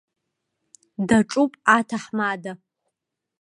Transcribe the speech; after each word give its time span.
Даҿуп 1.07 1.51
аҭаҳмада. 1.77 2.51